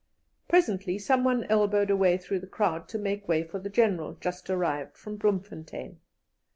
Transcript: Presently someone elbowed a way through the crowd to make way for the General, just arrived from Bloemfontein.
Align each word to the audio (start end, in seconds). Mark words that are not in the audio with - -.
Presently 0.47 0.97
someone 0.97 1.43
elbowed 1.43 1.91
a 1.91 1.95
way 1.95 2.17
through 2.17 2.39
the 2.39 2.47
crowd 2.47 2.87
to 2.89 2.97
make 2.97 3.27
way 3.27 3.43
for 3.43 3.59
the 3.59 3.69
General, 3.69 4.13
just 4.13 4.49
arrived 4.49 4.97
from 4.97 5.15
Bloemfontein. 5.15 5.99